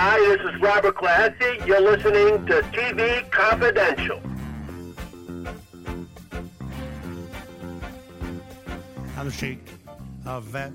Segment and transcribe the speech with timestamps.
[0.00, 1.58] Hi, this is Robert Classy.
[1.66, 4.20] You're listening to TV Confidential.
[9.16, 9.58] I'm Sheik
[10.24, 10.70] of that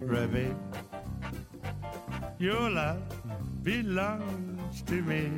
[0.00, 0.56] rabbit.
[2.40, 3.02] Your love
[3.62, 5.30] belongs to me.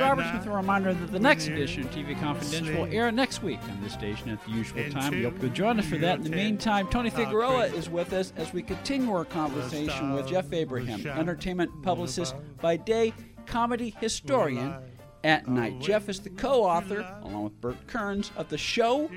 [0.00, 3.60] Robert Smith, a reminder that the next edition of TV Confidential will air next week
[3.70, 5.12] on this station at the usual time.
[5.12, 6.18] We hope you'll join us for that.
[6.18, 10.52] In the meantime, Tony Figueroa is with us as we continue our conversation with Jeff
[10.52, 13.14] Abraham, entertainment publicist by day,
[13.46, 14.74] comedy historian
[15.22, 15.78] at night.
[15.80, 19.10] Jeff is the co author, along with Burt Kearns, of the show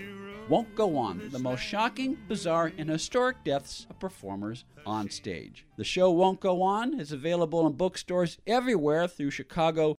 [0.50, 5.66] Won't Go On The Most Shocking, Bizarre, and Historic Deaths of Performers on Stage.
[5.76, 9.98] The show Won't Go On is available in bookstores everywhere through Chicago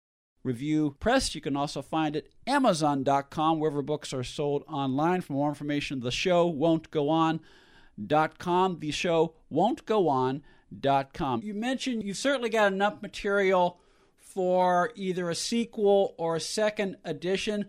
[0.48, 1.34] Review Press.
[1.34, 5.20] You can also find it Amazon.com, wherever books are sold online.
[5.20, 8.78] For more information, the show won't go on.com.
[8.78, 11.42] The show won't go on.com.
[11.44, 13.78] You mentioned you've certainly got enough material
[14.16, 17.66] for either a sequel or a second edition.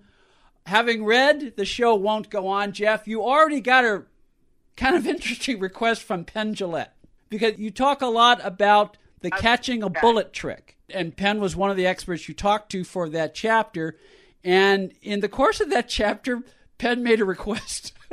[0.66, 4.06] Having read the show won't go on, Jeff, you already got a
[4.78, 6.94] kind of interesting request from Penn Jillette
[7.28, 11.72] because you talk a lot about the catching a bullet trick and Penn was one
[11.72, 13.98] of the experts you talked to for that chapter.
[14.44, 16.42] And in the course of that chapter,
[16.78, 17.94] Penn made a request.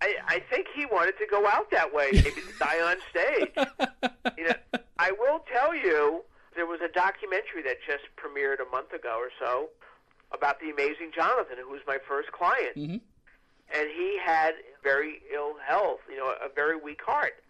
[0.00, 3.68] I, I think he wanted to go out that way, maybe to die on stage.
[4.36, 6.22] You know, I will tell you,
[6.54, 9.68] there was a documentary that just premiered a month ago or so
[10.32, 12.98] about the amazing Jonathan, who was my first client, mm-hmm.
[13.74, 17.42] and he had very ill health, you know, a very weak heart,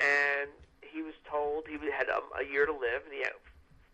[0.00, 3.24] and he was told he had um, a year to live, and he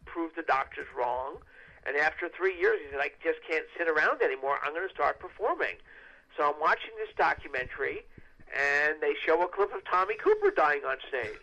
[0.03, 1.39] had proved the doctors wrong.
[1.87, 4.59] And after three years, he said, I just can't sit around anymore.
[4.63, 5.77] I'm going to start performing.
[6.37, 8.07] So I'm watching this documentary,
[8.55, 11.43] and they show a clip of Tommy Cooper dying on stage.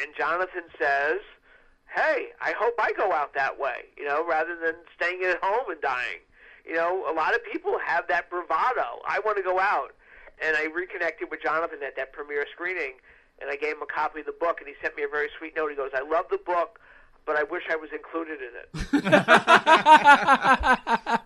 [0.00, 1.20] And Jonathan says,
[1.88, 5.70] Hey, I hope I go out that way, you know, rather than staying at home
[5.70, 6.20] and dying.
[6.66, 9.00] You know, a lot of people have that bravado.
[9.08, 9.94] I want to go out.
[10.44, 13.00] And I reconnected with Jonathan at that premiere screening,
[13.40, 15.30] and I gave him a copy of the book, and he sent me a very
[15.38, 15.70] sweet note.
[15.70, 16.78] He goes, I love the book
[17.28, 18.68] but I wish I was included in it.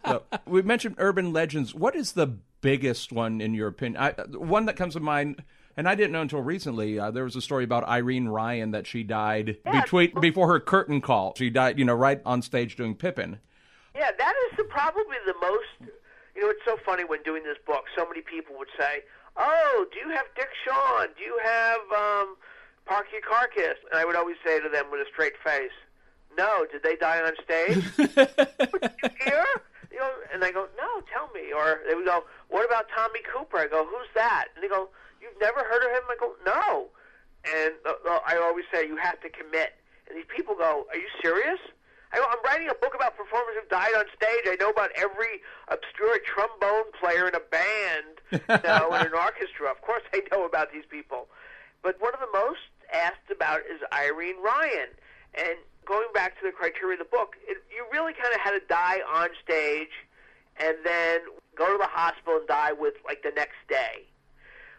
[0.05, 1.77] so, we mentioned urban legends.
[1.77, 2.27] What is the
[2.61, 4.03] biggest one in your opinion?
[4.03, 5.45] I, one that comes to mind,
[5.77, 6.99] and I didn't know until recently.
[6.99, 9.81] Uh, there was a story about Irene Ryan that she died yeah.
[9.81, 11.35] between before her curtain call.
[11.37, 13.39] She died, you know, right on stage doing Pippin.
[13.95, 15.93] Yeah, that is the, probably the most.
[16.35, 17.85] You know, it's so funny when doing this book.
[17.97, 19.05] So many people would say,
[19.37, 21.11] "Oh, do you have Dick Shawn?
[21.17, 22.37] Do you have um,
[22.89, 25.71] Parkyakarkus?" And I would always say to them with a straight face,
[26.37, 27.97] no, did they die on stage?
[27.97, 29.45] did you hear?
[29.91, 31.53] You know, and I go, no, tell me.
[31.53, 33.59] Or they would go, what about Tommy Cooper?
[33.59, 34.49] I go, who's that?
[34.55, 34.89] And they go,
[35.21, 36.03] you've never heard of him?
[36.09, 36.89] I go, no.
[37.45, 39.75] And uh, I always say, you have to commit.
[40.09, 41.59] And these people go, are you serious?
[42.13, 44.45] I go, I'm writing a book about performers who died on stage.
[44.45, 49.71] I know about every obscure trombone player in a band, you know, in an orchestra.
[49.71, 51.29] Of course, I know about these people.
[51.83, 54.93] But one of the most asked about is Irene Ryan.
[55.35, 58.53] And going back to the criteria of the book, it, you really kind of had
[58.53, 59.93] to die on stage
[60.59, 61.21] and then
[61.57, 64.07] go to the hospital and die with like the next day.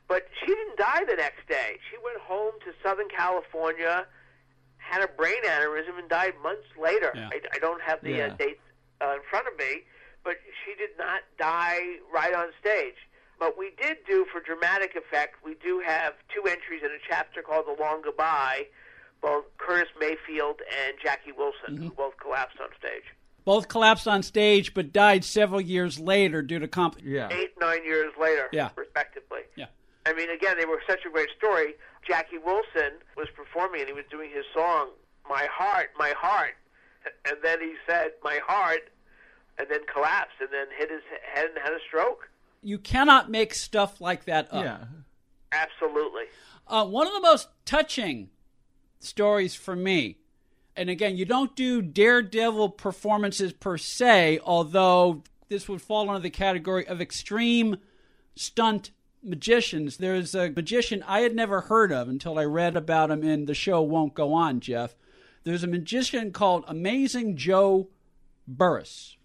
[0.07, 1.77] But she didn't die the next day.
[1.89, 4.05] She went home to Southern California,
[4.77, 7.11] had a brain aneurysm, and died months later.
[7.15, 7.29] Yeah.
[7.31, 8.27] I, I don't have the yeah.
[8.27, 8.59] uh, dates
[9.01, 9.83] uh, in front of me,
[10.23, 12.95] but she did not die right on stage.
[13.39, 17.41] But we did do, for dramatic effect, we do have two entries in a chapter
[17.41, 18.67] called The Long Goodbye,
[19.23, 21.83] both Curtis Mayfield and Jackie Wilson, Mhm.
[21.83, 23.05] who both collapsed on stage.
[23.45, 26.97] Both collapsed on stage, but died several years later due to comp.
[27.01, 27.29] Yeah.
[27.31, 28.69] Eight, nine years later, Yeah.
[28.75, 29.43] respectively.
[29.55, 29.67] Yeah.
[30.05, 31.75] I mean, again, they were such a great story.
[32.05, 34.91] Jackie Wilson was performing and he was doing his song,
[35.27, 36.55] My Heart, My Heart.
[37.25, 38.89] And then he said, My Heart,
[39.57, 42.29] and then collapsed and then hit his head and had a stroke.
[42.61, 44.63] You cannot make stuff like that up.
[44.63, 44.85] Yeah.
[45.53, 46.25] Absolutely.
[46.67, 48.29] Uh, one of the most touching
[49.03, 50.17] stories for me,
[50.75, 56.29] and again, you don't do daredevil performances per se, although this would fall under the
[56.29, 57.77] category of extreme
[58.35, 58.91] stunt
[59.21, 59.97] magicians.
[59.97, 63.53] There's a magician I had never heard of until I read about him in The
[63.53, 64.95] Show Won't Go On, Jeff.
[65.43, 67.89] There's a magician called Amazing Joe
[68.47, 69.17] Burrus.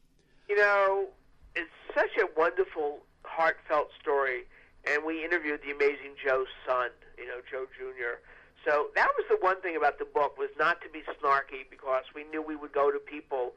[0.49, 1.07] You know,
[1.55, 4.43] it's such a wonderful, heartfelt story.
[4.87, 8.21] And we interviewed the amazing Joe's son, you know, Joe Jr.
[8.65, 12.05] So that was the one thing about the book was not to be snarky because
[12.15, 13.53] we knew we would go to people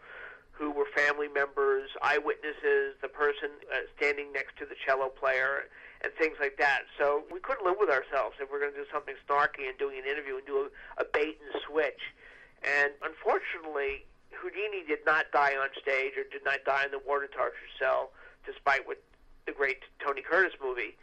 [0.52, 5.66] who were family members, eyewitnesses, the person uh, standing next to the cello player,
[6.04, 6.86] and things like that.
[6.98, 9.98] So we couldn't live with ourselves if we're going to do something snarky and doing
[9.98, 12.14] an interview and do a, a bait and switch.
[12.62, 17.30] And unfortunately, Houdini did not die on stage or did not die in the water
[17.30, 18.12] torture cell,
[18.46, 19.02] despite what
[19.46, 20.98] the great Tony Curtis movie.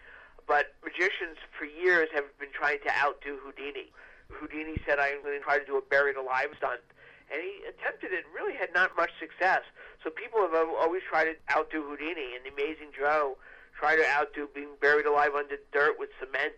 [0.49, 3.93] But magicians for years have been trying to outdo Houdini.
[4.33, 6.81] Houdini said, I'm going to try to do a buried alive stunt.
[7.29, 9.61] And he attempted it, and really had not much success.
[10.03, 12.33] So people have always tried to outdo Houdini.
[12.33, 13.37] And the Amazing Joe
[13.77, 16.57] tried to outdo being buried alive under dirt with cement.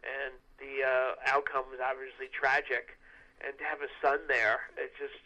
[0.00, 2.96] And the uh, outcome was obviously tragic.
[3.44, 5.20] And to have a son there, it's just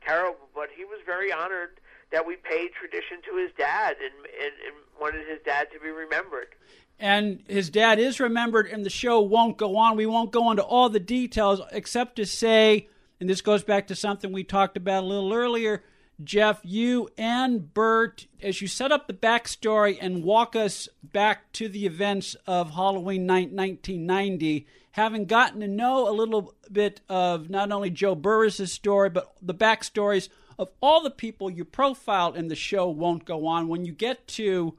[0.00, 0.48] terrible.
[0.56, 1.76] But he was very honored
[2.08, 5.92] that we paid tradition to his dad and, and, and wanted his dad to be
[5.92, 6.56] remembered
[6.98, 9.96] and his dad is remembered and the show won't go on.
[9.96, 12.88] We won't go into all the details except to say
[13.20, 15.82] and this goes back to something we talked about a little earlier
[16.24, 21.68] jeff you and Burt, as you set up the backstory and walk us back to
[21.68, 27.70] the events of halloween night 1990 having gotten to know a little bit of not
[27.70, 30.28] only joe burrus's story but the backstories
[30.58, 33.68] of all the people you profiled in the show won't go on.
[33.68, 34.76] When you get to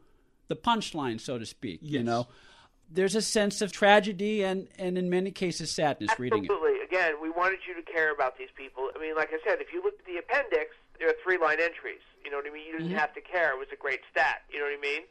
[0.50, 1.80] the punchline, so to speak.
[1.82, 1.94] Yes.
[1.94, 2.28] You know,
[2.92, 6.42] there's a sense of tragedy and, and in many cases sadness Absolutely.
[6.42, 6.52] reading it.
[6.52, 6.82] Absolutely.
[6.84, 8.90] Again, we wanted you to care about these people.
[8.94, 11.62] I mean, like I said, if you look at the appendix, there are three line
[11.62, 12.04] entries.
[12.26, 12.66] You know what I mean?
[12.66, 12.98] You didn't mm-hmm.
[12.98, 13.54] have to care.
[13.54, 14.42] It was a great stat.
[14.52, 15.04] You know what I mean?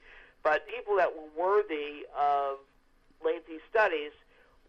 [0.42, 2.58] But people that were worthy of
[3.24, 4.12] lengthy studies,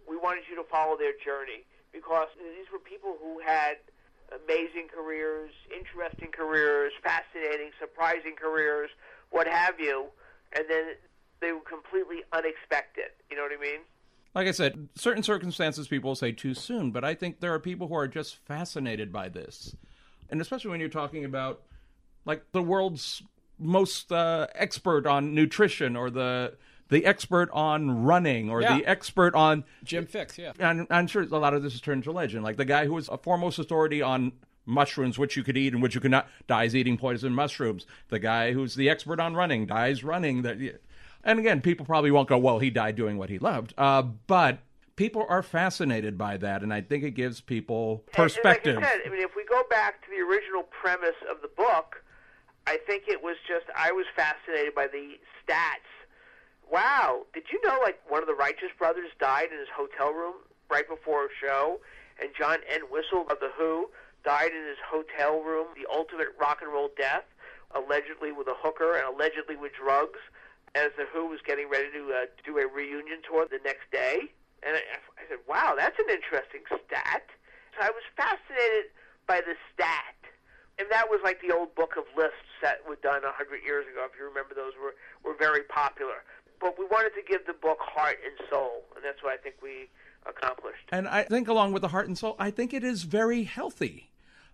[0.07, 3.81] we wanted you to follow their journey because these were people who had
[4.30, 8.89] amazing careers, interesting careers, fascinating, surprising careers,
[9.31, 10.10] what have you
[10.56, 10.94] and then
[11.42, 13.12] they were completely unexpected.
[13.30, 13.80] You know what I mean?
[14.36, 17.88] Like I said, certain circumstances people say too soon, but I think there are people
[17.88, 19.75] who are just fascinated by this.
[20.30, 21.62] And especially when you're talking about
[22.25, 23.24] like the world's
[23.57, 26.54] most uh, expert on nutrition or the
[26.90, 28.78] the expert on running or yeah.
[28.78, 30.54] the expert on Jim Fixx, yeah.
[30.60, 32.44] And I'm sure a lot of this is turned to legend.
[32.44, 34.31] Like the guy who was a foremost authority on
[34.69, 37.86] mushrooms, which you could eat and which you could not, dies eating poison mushrooms.
[38.10, 40.44] The guy who's the expert on running dies running.
[40.44, 40.80] That,
[41.24, 43.74] and again, people probably won't go, well, he died doing what he loved.
[43.77, 44.60] Uh, but
[44.95, 48.75] people are fascinated by that, and I think it gives people perspective.
[48.75, 51.15] And, and like I, said, I mean, if we go back to the original premise
[51.30, 52.04] of the book,
[52.68, 55.89] I think it was just I was fascinated by the stats.
[56.69, 60.36] Wow, did you know like one of the Righteous Brothers died in his hotel room
[60.69, 61.80] right before a show,
[62.22, 63.89] and John Entwistle of the Who
[64.24, 67.25] died in his hotel room, the ultimate rock and roll death,
[67.75, 70.19] allegedly with a hooker and allegedly with drugs,
[70.75, 74.30] as the Who was getting ready to uh, do a reunion tour the next day.
[74.62, 74.81] And I,
[75.18, 77.25] I said, wow, that's an interesting stat.
[77.74, 78.92] So I was fascinated
[79.25, 80.18] by the stat.
[80.77, 83.86] And that was like the old book of lists that were done a hundred years
[83.88, 84.07] ago.
[84.07, 84.95] If you remember, those were
[85.27, 86.24] were very popular.
[86.60, 89.60] But we wanted to give the book heart and soul, and that's what I think
[89.63, 89.92] we
[90.30, 90.88] accomplished.
[90.92, 94.10] And I think, along with the heart and soul, I think it is very healthy.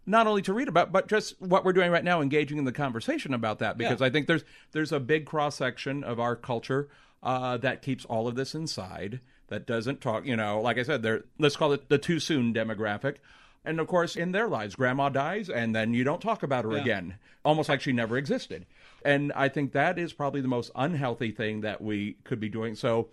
[0.05, 2.71] Not only to read about, but just what we're doing right now, engaging in the
[2.71, 4.07] conversation about that, because yeah.
[4.07, 6.89] I think there's there's a big cross section of our culture
[7.23, 10.25] uh, that keeps all of this inside, that doesn't talk.
[10.25, 13.15] You know, like I said, they're let's call it the too soon demographic.
[13.65, 16.73] And of course, in their lives, grandma dies, and then you don't talk about her
[16.73, 16.81] yeah.
[16.81, 18.67] again, almost like she never existed.
[19.03, 22.75] And I think that is probably the most unhealthy thing that we could be doing.
[22.75, 23.09] So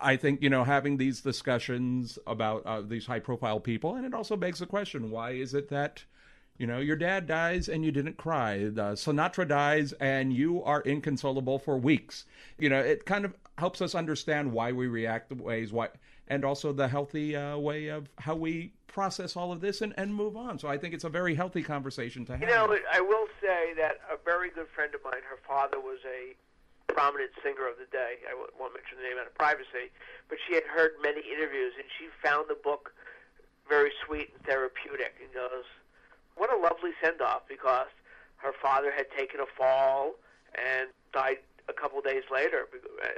[0.00, 4.14] I think you know having these discussions about uh, these high profile people, and it
[4.14, 6.04] also begs the question: Why is it that
[6.58, 8.56] you know your dad dies and you didn't cry?
[8.56, 12.24] Uh, Sinatra dies and you are inconsolable for weeks.
[12.58, 15.88] You know, it kind of helps us understand why we react the ways why,
[16.28, 20.14] and also the healthy uh, way of how we process all of this and, and
[20.14, 20.58] move on.
[20.58, 22.40] So I think it's a very healthy conversation to have.
[22.40, 25.98] You know, I will say that a very good friend of mine, her father was
[26.04, 26.34] a
[26.92, 28.22] prominent singer of the day.
[28.28, 29.90] I won't mention the name out of privacy,
[30.28, 32.92] but she had heard many interviews and she found the book
[33.68, 35.64] very sweet and therapeutic and goes,
[36.34, 37.88] "What a lovely send off!" Because
[38.38, 40.16] her father had taken a fall
[40.54, 42.66] and died a couple days later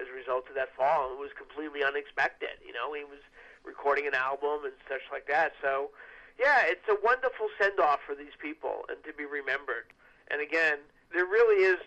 [0.00, 1.12] as a result of that fall.
[1.12, 2.60] It was completely unexpected.
[2.64, 3.20] You know, he was
[3.64, 5.54] recording an album and such like that.
[5.62, 5.90] So,
[6.38, 9.86] yeah, it's a wonderful send off for these people and to be remembered.
[10.28, 10.78] And again,
[11.12, 11.78] there really is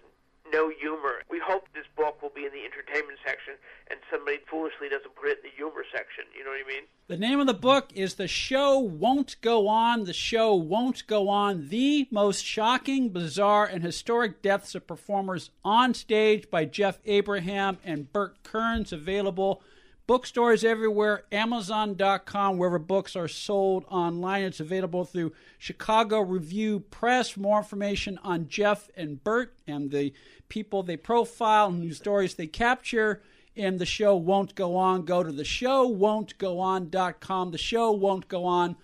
[0.51, 1.23] no humor.
[1.29, 3.55] We hope this book will be in the entertainment section
[3.89, 6.25] and somebody foolishly doesn't put it in the humor section.
[6.37, 6.83] You know what I mean?
[7.07, 10.05] The name of the book is The Show Won't Go On.
[10.05, 11.69] The Show Won't Go On.
[11.69, 18.11] The most shocking, bizarre, and historic deaths of performers on stage by Jeff Abraham and
[18.11, 18.91] Burt Kearns.
[18.91, 19.61] Available
[20.07, 24.43] bookstores everywhere, Amazon.com, wherever books are sold online.
[24.43, 27.38] It's available through Chicago Review Press.
[27.38, 30.13] More information on Jeff and Burt and the
[30.50, 33.21] people they profile and whose stories they capture
[33.55, 35.05] in the show won't go on.
[35.05, 37.51] Go to the show won't go on.com.
[37.51, 38.75] The show won't go on.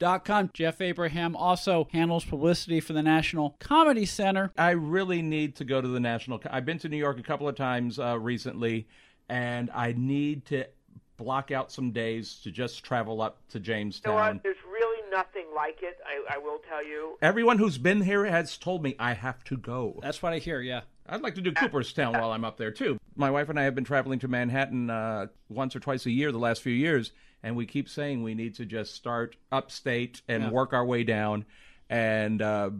[0.00, 0.50] com.
[0.52, 4.52] Jeff Abraham also handles publicity for the National Comedy Center.
[4.58, 6.40] I really need to go to the National.
[6.50, 8.86] I've been to New York a couple of times uh, recently,
[9.28, 10.66] and I need to
[11.16, 14.12] block out some days to just travel up to Jamestown.
[14.12, 14.42] You know what?
[14.42, 15.98] There's really nothing like it.
[16.06, 17.16] I, I will tell you.
[17.22, 19.98] Everyone who's been here has told me I have to go.
[20.02, 20.60] That's what I hear.
[20.60, 20.82] Yeah.
[21.08, 22.98] I'd like to do Cooperstown while I'm up there too.
[23.14, 26.32] My wife and I have been traveling to Manhattan uh, once or twice a year
[26.32, 30.42] the last few years, and we keep saying we need to just start upstate and
[30.44, 30.50] Yeah.
[30.50, 31.46] work our way down.
[31.88, 32.70] And uh,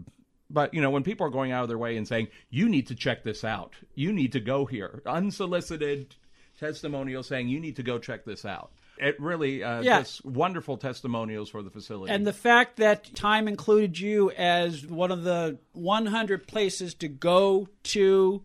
[0.49, 2.87] but you know, when people are going out of their way and saying you need
[2.87, 6.15] to check this out, you need to go here, unsolicited
[6.57, 8.71] testimonials saying you need to go check this out.
[8.97, 9.99] It really uh, Yeah.
[9.99, 12.11] just wonderful testimonials for the facility.
[12.11, 17.67] And the fact that Time included you as one of the 100 places to go
[17.93, 18.43] to,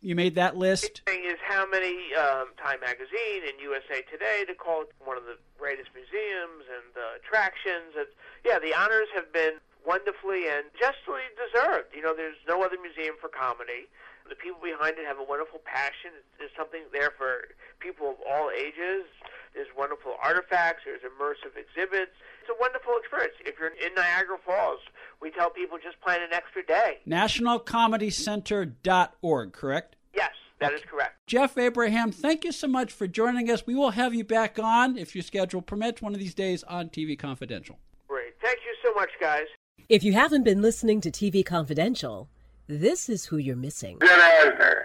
[0.00, 1.02] you made that list.
[1.06, 5.24] thing is how many um, Time Magazine and USA Today to call it one of
[5.24, 7.94] the greatest museums and uh, attractions.
[7.96, 8.08] And
[8.44, 9.54] yeah, the honors have been
[9.86, 11.94] wonderfully and justly deserved.
[11.94, 13.86] You know, there's no other museum for comedy.
[14.28, 16.10] The people behind it have a wonderful passion.
[16.38, 17.48] There's something there for
[17.80, 19.04] people of all ages.
[19.54, 20.82] There's wonderful artifacts.
[20.86, 22.12] There's immersive exhibits.
[22.40, 23.34] It's a wonderful experience.
[23.44, 24.80] If you're in Niagara Falls,
[25.20, 27.00] we tell people just plan an extra day.
[27.06, 29.96] NationalComedyCenter.org, correct?
[30.14, 31.18] Yes, that is correct.
[31.26, 33.66] Jeff Abraham, thank you so much for joining us.
[33.66, 36.88] We will have you back on, if your schedule permits, one of these days on
[36.88, 37.78] TV Confidential.
[38.08, 38.32] Great.
[38.42, 39.44] Thank you so much, guys.
[39.88, 42.30] If you haven't been listening to TV Confidential,
[42.80, 43.98] this is who you're missing.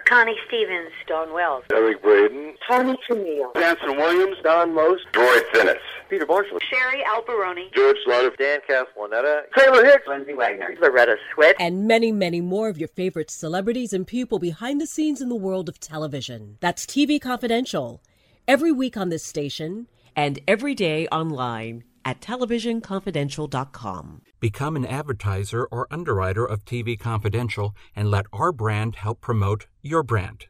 [0.04, 2.54] Connie Stevens, Dawn Wells, Eric Braeden.
[2.68, 4.36] Tony Camille, Anson Williams.
[4.42, 5.04] Don Most.
[5.16, 5.78] Roy Thinnes.
[6.10, 6.58] Peter Marshall.
[6.70, 8.32] Sherry Alberoni, George Slaughter.
[8.38, 9.42] Dan Castellaneta.
[9.56, 10.06] Taylor Hicks.
[10.06, 14.80] Lindsay Wagner, Loretta Swit, And many, many more of your favorite celebrities and people behind
[14.80, 16.56] the scenes in the world of television.
[16.60, 18.02] That's TV Confidential.
[18.46, 24.22] Every week on this station and every day online at televisionconfidential.com.
[24.40, 30.04] Become an advertiser or underwriter of TV Confidential and let our brand help promote your
[30.04, 30.46] brand.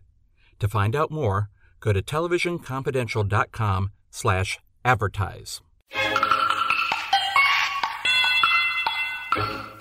[0.59, 1.49] To find out more,
[1.81, 5.63] go to televisionconfidential.com slash advertise.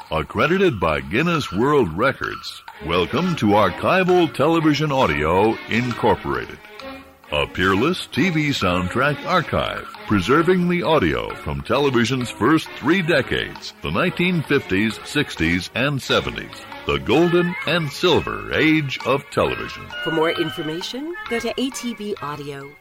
[0.09, 2.63] Accredited by Guinness World Records.
[2.85, 6.59] Welcome to Archival Television Audio Incorporated.
[7.29, 14.93] A peerless TV soundtrack archive, preserving the audio from television's first three decades, the 1950s,
[14.99, 16.55] 60s, and 70s,
[16.85, 19.85] the golden and silver age of television.
[20.05, 22.75] For more information, go to atbaudio.com.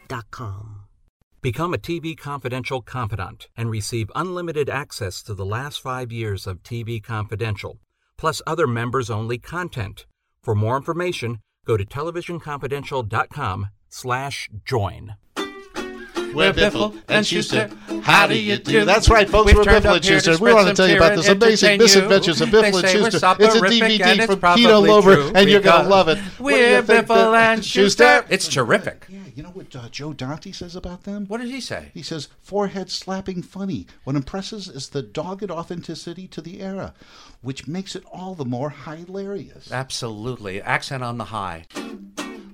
[1.41, 6.63] Become a TV Confidential confidant and receive unlimited access to the last five years of
[6.63, 7.79] TV Confidential,
[8.17, 10.05] plus other members only content.
[10.41, 15.15] For more information, go to televisionconfidential.com slash join.
[15.35, 17.73] We're Biffle and Shooster.
[18.03, 18.85] How do you do?
[18.85, 19.55] That's right, folks.
[19.55, 20.39] We're turned Biffle and here Shooster.
[20.39, 21.83] We want to tell you about this amazing entertain you.
[21.85, 23.35] misadventures of Biffle and say Shooster.
[23.39, 26.19] It's a DVD from probably Pete Lover, and you're going to love it.
[26.39, 28.23] We're Biffle and Shooster.
[28.29, 29.07] it's terrific.
[29.09, 31.25] Yeah, you know what uh, Joe Dante says about them?
[31.25, 31.89] What does he say?
[31.95, 33.87] He says, forehead slapping funny.
[34.03, 36.93] What impresses is the dogged authenticity to the era,
[37.41, 39.71] which makes it all the more hilarious.
[39.71, 40.61] Absolutely.
[40.61, 41.65] Accent on the high.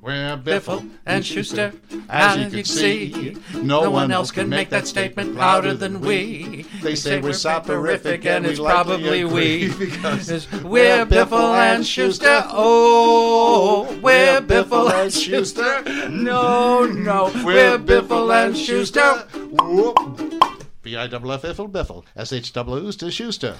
[0.13, 1.74] We're Biffle and Shooster.
[2.10, 6.65] As you can see, no one else can make that statement louder than we.
[6.81, 12.43] They say we're soporific and it's probably we because we're Biffle and Shooster.
[12.50, 16.10] Oh, we're Biffle and Shooster.
[16.12, 19.25] No, no, we're Biffle and Shooster.
[20.81, 23.55] B I double F Biffle Biffle S H double O's to Shooster.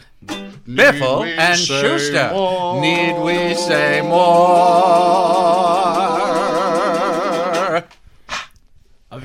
[0.68, 2.82] Biffle and Shooster.
[2.82, 5.23] Need we say more?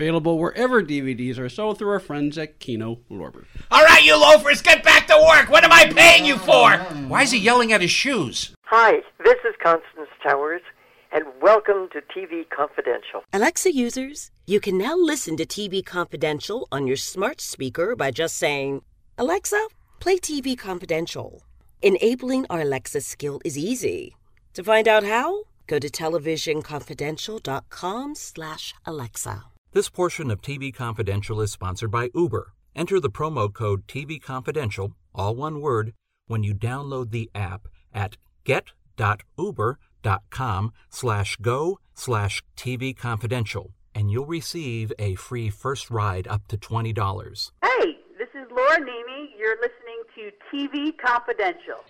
[0.08, 3.44] Available wherever DVDs are sold through our friends at Kino Lorber.
[3.70, 5.50] All right, you loafers, get back to work.
[5.50, 6.78] What am I paying you for?
[7.08, 8.54] Why is he yelling at his shoes?
[8.68, 10.62] Hi, this is Constance Towers,
[11.12, 13.22] and welcome to TV Confidential.
[13.34, 18.38] Alexa users, you can now listen to TV Confidential on your smart speaker by just
[18.38, 18.80] saying,
[19.18, 19.62] Alexa,
[20.00, 21.42] play TV Confidential.
[21.82, 24.16] Enabling our Alexa skill is easy.
[24.54, 29.44] To find out how, go to televisionconfidential.com slash Alexa.
[29.78, 32.52] This portion of TV Confidential is sponsored by Uber.
[32.75, 35.92] Enter the promo code TV Confidential, all one word,
[36.26, 44.92] when you download the app at get.uber.com slash go slash TV Confidential, and you'll receive
[44.99, 47.52] a free first ride up to $20.
[47.62, 49.37] Hey, this is Laura Nemi.
[49.38, 51.85] You're listening to TV Confidential.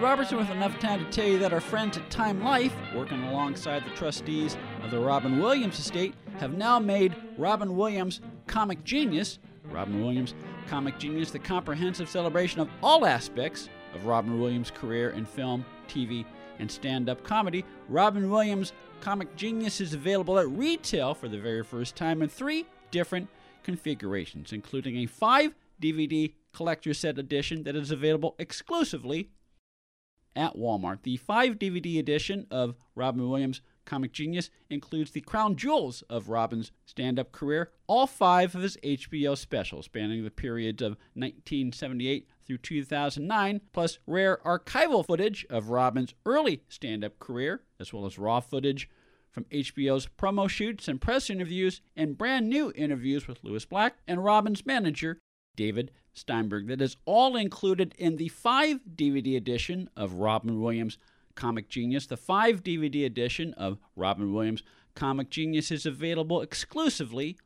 [0.00, 3.84] Robertson with enough time to tell you that our friends at Time Life, working alongside
[3.84, 9.38] the trustees of the Robin Williams estate, have now made Robin Williams Comic Genius
[9.72, 10.34] Robin Williams
[10.68, 16.24] Comic Genius, the comprehensive celebration of all aspects of Robin Williams' career in film, TV,
[16.58, 17.64] and stand up comedy.
[17.88, 22.66] Robin Williams Comic Genius is available at retail for the very first time in three
[22.90, 23.28] different
[23.64, 29.30] configurations, including a 5 DVD collector set edition that is available exclusively
[30.36, 31.02] at Walmart.
[31.02, 36.70] The 5 DVD edition of Robin Williams Comic Genius includes the crown jewels of Robin's
[36.86, 42.58] stand up career, all five of his HBO specials spanning the periods of 1978 through
[42.58, 48.40] 2009, plus rare archival footage of Robin's early stand up career, as well as raw
[48.40, 48.88] footage
[49.30, 54.22] from HBO's promo shoots and press interviews, and brand new interviews with Lewis Black and
[54.22, 55.18] Robin's manager,
[55.56, 56.68] David Steinberg.
[56.68, 60.98] That is all included in the 5 DVD edition of Robin Williams
[61.34, 62.06] Comic Genius.
[62.06, 64.62] The 5 DVD edition of Robin Williams
[64.94, 67.38] Comic Genius is available exclusively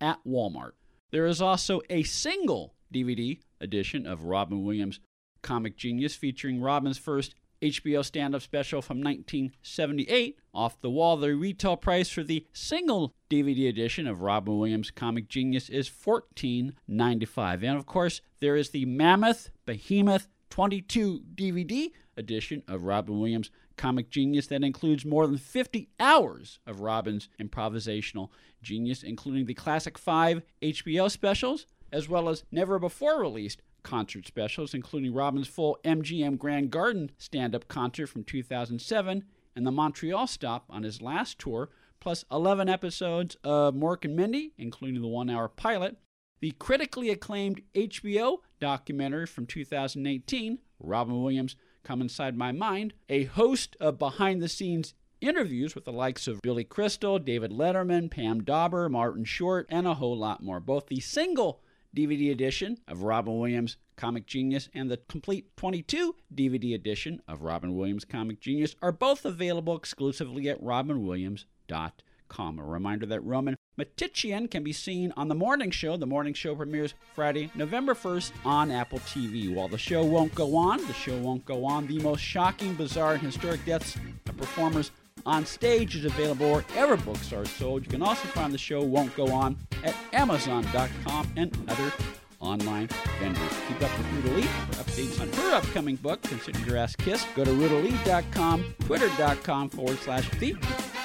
[0.00, 0.72] at Walmart.
[1.10, 5.00] There is also a single DVD edition of Robin Williams
[5.42, 10.38] Comic Genius featuring Robin's first HBO stand up special from 1978.
[10.52, 15.28] Off the wall, the retail price for the single DVD edition of Robin Williams Comic
[15.28, 17.54] Genius is $14.95.
[17.62, 24.10] And of course, there is the Mammoth Behemoth 22 DVD edition of Robin Williams Comic
[24.10, 28.28] Genius that includes more than 50 hours of Robin's improvisational
[28.62, 34.74] genius, including the classic five HBO specials, as well as never before released concert specials,
[34.74, 39.24] including Robin's full MGM Grand Garden stand up concert from 2007
[39.54, 41.70] and the Montreal stop on his last tour,
[42.00, 45.96] plus 11 episodes of Mork and Mindy, including the one hour pilot,
[46.40, 53.76] the critically acclaimed HBO documentary from 2018, Robin Williams Come Inside My Mind, a host
[53.80, 58.88] of behind the scenes interviews with the likes of Billy Crystal, David Letterman, Pam Dawber,
[58.88, 60.58] Martin Short, and a whole lot more.
[60.58, 61.60] Both the single
[61.94, 67.76] DVD edition of Robin Williams Comic Genius and the complete 22 DVD edition of Robin
[67.76, 72.58] Williams Comic Genius are both available exclusively at robinwilliams.com.
[72.58, 75.98] A reminder that Roman Matichian can be seen on The Morning Show.
[75.98, 79.54] The Morning Show premieres Friday, November 1st on Apple TV.
[79.54, 81.86] While the show won't go on, the show won't go on.
[81.86, 84.92] The most shocking, bizarre, and historic deaths of performers
[85.26, 87.84] on stage is available wherever books are sold.
[87.84, 91.92] You can also find the show Won't Go On at Amazon.com and other
[92.40, 92.88] online
[93.20, 93.52] vendors.
[93.68, 97.26] Keep up with Ruta Lee for updates on her upcoming book, Consider Your Ass Kissed.
[97.34, 100.54] Go to RutaLee.com, Twitter.com forward slash the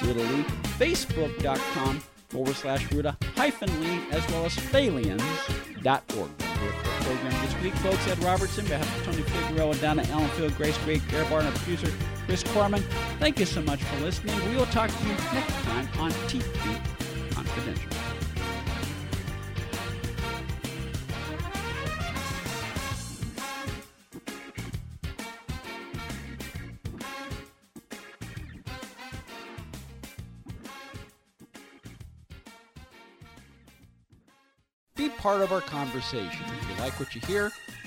[0.04, 0.44] Ruta Lee,
[0.80, 6.30] Facebook.com forward slash Ruta hyphen Lee, as well as Thalians.org.
[6.58, 11.02] For program this week, folks, Ed Robertson, behalf of Tony Figueroa, Donna Ellenfield, Grace Great,
[11.14, 11.92] Air Bar, our producer,
[12.28, 12.82] Chris Corman.
[13.20, 14.38] Thank you so much for listening.
[14.50, 16.44] We will talk to you next time on TV
[17.32, 17.90] Confidential.
[34.98, 36.28] Be part of our conversation.
[36.30, 37.52] If you like what you hear,